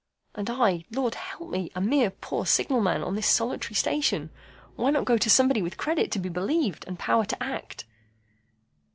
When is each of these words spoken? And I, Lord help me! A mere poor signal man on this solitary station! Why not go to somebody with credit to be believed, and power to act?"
And 0.33 0.49
I, 0.49 0.83
Lord 0.89 1.13
help 1.13 1.51
me! 1.51 1.71
A 1.75 1.79
mere 1.79 2.09
poor 2.09 2.47
signal 2.47 2.81
man 2.81 3.03
on 3.03 3.13
this 3.15 3.27
solitary 3.27 3.75
station! 3.75 4.31
Why 4.75 4.89
not 4.89 5.05
go 5.05 5.15
to 5.15 5.29
somebody 5.29 5.61
with 5.61 5.77
credit 5.77 6.11
to 6.13 6.17
be 6.19 6.27
believed, 6.27 6.85
and 6.87 6.97
power 6.97 7.23
to 7.25 7.43
act?" 7.43 7.85